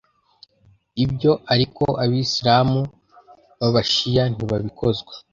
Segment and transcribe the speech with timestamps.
[1.03, 2.81] ibyo ariko abisilamu
[3.59, 5.11] b’abashiya ntibabikozwa